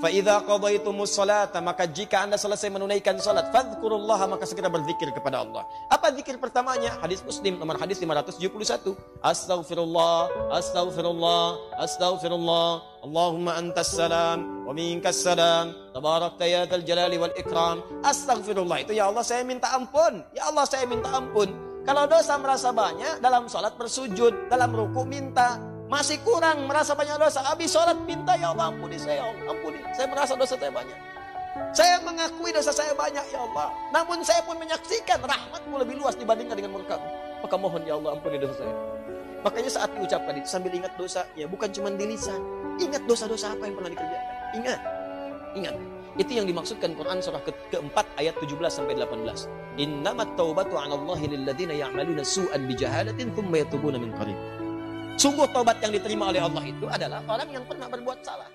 Fa'idha 0.00 0.40
qadaitumus 0.48 1.12
salata, 1.12 1.60
maka 1.60 1.84
jika 1.84 2.24
anda 2.24 2.40
selesai 2.40 2.72
menunaikan 2.72 3.20
salat, 3.20 3.52
fadhkurullaha, 3.52 4.32
maka 4.32 4.48
segera 4.48 4.72
berzikir 4.72 5.12
kepada 5.12 5.44
Allah. 5.44 5.68
Apa 5.92 6.08
zikir 6.16 6.40
pertamanya? 6.40 6.96
Hadis 7.04 7.20
muslim, 7.20 7.60
nomor 7.60 7.76
hadis 7.76 8.00
571. 8.00 8.96
Astaghfirullah, 9.20 10.32
astaghfirullah, 10.56 11.44
astaghfirullah. 11.84 12.68
Allahumma 13.04 13.60
antas 13.60 13.92
salam, 13.92 14.64
wa 14.64 14.72
minkas 14.72 15.20
salam. 15.20 15.76
Tabarakta 15.92 16.48
ya 16.48 16.64
dzal 16.64 16.80
jalali 16.80 17.20
wal 17.20 17.36
ikram. 17.36 17.84
Astaghfirullah, 18.00 18.88
itu 18.88 18.96
ya 18.96 19.12
Allah 19.12 19.20
saya 19.20 19.44
minta 19.44 19.68
ampun. 19.76 20.24
Ya 20.32 20.48
Allah 20.48 20.64
saya 20.64 20.88
minta 20.88 21.12
ampun. 21.12 21.52
Kalau 21.84 22.08
dosa 22.08 22.40
merasa 22.40 22.72
banyak, 22.72 23.20
dalam 23.20 23.52
salat 23.52 23.76
bersujud, 23.76 24.48
dalam 24.48 24.72
ruku 24.72 25.04
minta, 25.04 25.60
masih 25.90 26.22
kurang 26.22 26.70
merasa 26.70 26.94
banyak 26.94 27.18
dosa. 27.18 27.42
Habis 27.42 27.74
sholat 27.74 27.98
minta 28.06 28.38
ya 28.38 28.54
Allah 28.54 28.70
ampuni 28.70 28.94
saya, 28.96 29.20
ya 29.20 29.24
Allah 29.26 29.50
ampuni. 29.50 29.82
Saya 29.90 30.06
merasa 30.06 30.32
dosa 30.38 30.54
saya 30.54 30.70
banyak. 30.70 30.98
Saya 31.74 31.98
mengakui 32.06 32.54
dosa 32.54 32.70
saya 32.70 32.94
banyak 32.94 33.26
ya 33.34 33.42
Allah. 33.42 33.74
Namun 33.90 34.22
saya 34.22 34.38
pun 34.46 34.54
menyaksikan 34.54 35.18
rahmatmu 35.18 35.74
lebih 35.82 35.98
luas 35.98 36.14
dibandingkan 36.14 36.54
dengan 36.54 36.78
murkamu. 36.78 37.04
Maka 37.42 37.54
mohon 37.58 37.82
ya 37.82 37.98
Allah 37.98 38.14
ampuni 38.14 38.38
dosa 38.38 38.54
saya. 38.62 38.74
Makanya 39.42 39.70
saat 39.72 39.90
diucapkan 39.98 40.38
itu 40.38 40.46
sambil 40.46 40.70
ingat 40.70 40.94
dosa, 40.94 41.26
ya 41.34 41.50
bukan 41.50 41.66
cuma 41.74 41.90
di 41.90 42.06
lisan. 42.06 42.38
Ingat 42.78 43.02
dosa-dosa 43.10 43.58
apa 43.58 43.66
yang 43.66 43.74
pernah 43.74 43.90
dikerjakan. 43.90 44.26
Ingat. 44.62 44.80
Ingat. 45.58 45.74
Itu 46.20 46.30
yang 46.36 46.46
dimaksudkan 46.46 46.94
Quran 46.94 47.18
surah 47.18 47.42
ke 47.42 47.50
keempat 47.72 48.06
ayat 48.20 48.36
17 48.38 48.52
sampai 48.70 48.94
18. 48.94 49.48
Innamat 49.80 50.36
taubatu 50.36 50.76
'ala 50.76 50.94
Allahi 50.94 51.34
lil 51.34 51.42
ladzina 51.48 51.74
ya'maluna 51.74 52.22
su'an 52.22 52.68
bijahalatin 52.68 53.32
thumma 53.32 53.64
yatubuna 53.64 53.96
min 53.96 54.12
qarib. 54.14 54.59
Sungguh 55.20 55.44
tobat 55.52 55.76
yang 55.84 55.92
diterima 55.92 56.32
oleh 56.32 56.40
Allah 56.40 56.64
itu 56.64 56.88
adalah 56.88 57.20
orang 57.28 57.52
yang 57.52 57.64
pernah 57.68 57.92
berbuat 57.92 58.24
salah. 58.24 58.48